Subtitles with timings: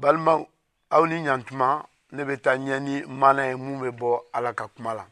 [0.00, 0.40] balimaw
[0.96, 1.68] aw ni ɲantuma
[2.14, 5.06] ne bɛ taa ɲɛ ni mana ye mun bɛ bɔ ala ka kuma la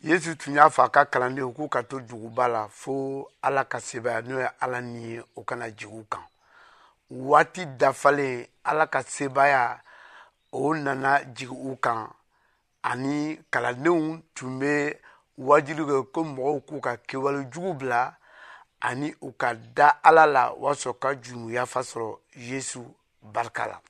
[0.00, 3.78] yesu tun y'a fɔ a ka kalandenw k'u ka to juguba la fo ala ka
[3.80, 6.24] sebaya n'o ye ala ni ye o kana jigi kan
[7.10, 9.80] waati dafalen ala ka sebaya
[10.52, 12.08] o nana jigi u kan
[12.82, 14.96] ani kalandenw tun bɛ
[15.38, 18.16] wajibi kɛ ko mɔgɔw k'u ka kɛwale jugu bila
[18.80, 22.84] ani u ka da ala la walasa ka jumuyafa sɔrɔ yesu
[23.32, 23.80] barika la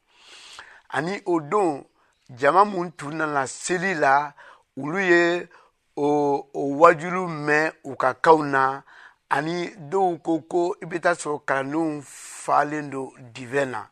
[0.91, 1.85] ani o don
[2.31, 4.33] jama mun tun nana seli la
[4.79, 5.49] olu ye
[5.97, 6.07] o,
[6.55, 8.83] o wajulu mɛn u ka kaw na
[9.29, 12.03] ani dɔw ko ko i bɛ taa sɔrɔ kalandenw
[12.45, 13.89] falen don divɛn na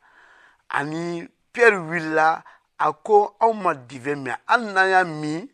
[0.68, 2.42] ani piyɛri wulila
[2.78, 5.48] a ko anw ma divɛn mɛn hali n'an y'a min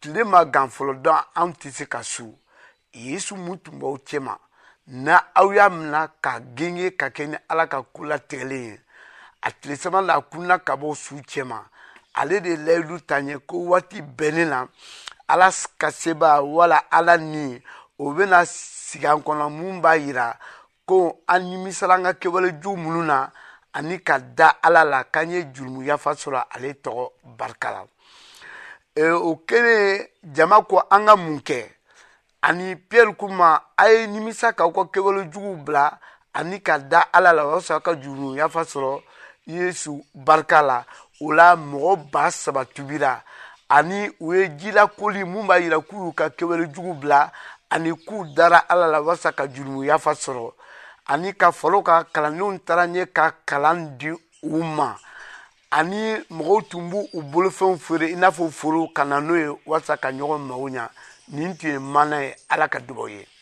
[0.00, 2.30] tile ma gan fɔlɔ dɔn anw tɛ se ka su
[2.94, 4.36] yesu mun tun b'aw cɛ ma
[4.86, 8.78] na aw y'a mina ka genge ka kɛ ni ala ka ko latigɛlen ye
[9.42, 11.60] a tile saba la a kunna ka bɔ su cɛ ma
[12.14, 14.66] ale de layidu ta ɲɛ ko waati bɛnnen na
[15.28, 17.60] ala ka seba wala ala ni
[17.98, 20.38] o bɛna sigi an kɔnɔ mun b'a yira
[20.86, 23.30] ko an nimisala an ka kɛwale jugu minnu na
[23.74, 27.84] ani ka da ala la k'an ye jurumu yafa sɔrɔ ale tɔgɔ barika la
[28.96, 31.66] e, o kɛlen jama ko an ka mun kɛ
[32.42, 36.00] ani piyɛri kuma a ye nimisa k'aw ka kɛwale juguw bila
[36.34, 39.02] ani ka da ala la walasa aw ka jurumu yafa sɔrɔ
[39.48, 40.84] yesu barika la
[41.20, 43.24] o la mɔgɔ ba saba tubira
[43.68, 47.32] ani u ye jilakoli mun b'a yira k'u y'u ka kɛwalejugu bila
[47.70, 50.52] ani k'u dara ala la walasa ka jurumu yafa sɔrɔ
[51.06, 54.10] ani ka falo ka kalandenw taara ɲɛ ka kalan di
[54.42, 54.96] u ma
[55.70, 59.48] ani mɔgɔw tun b'u u bolofɛnw feere i n'a fɔ foro ka na n'o ye
[59.66, 60.88] walasa ka ɲɔgɔn mago ɲa
[61.28, 63.37] nin tun ye mana ye ala ka dubaw ye